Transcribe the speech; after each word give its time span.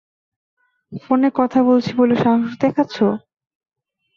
ফোনে 1.01 1.29
কথা 1.35 1.59
বলছি 1.63 1.91
বলে 1.93 2.15
সাহস 2.23 2.51
দেখাচ্ছো? 2.61 3.05